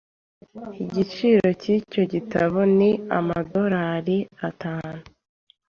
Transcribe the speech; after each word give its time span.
Igiciro 0.83 1.47
cyicyo 1.61 2.01
gitabo 2.13 2.59
ni 2.77 2.89
amadorari 3.17 4.17
atanu. 4.49 5.01